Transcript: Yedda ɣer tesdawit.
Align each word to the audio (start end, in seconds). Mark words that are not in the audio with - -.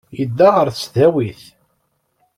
Yedda 0.17 0.49
ɣer 0.55 0.67
tesdawit. 0.69 1.41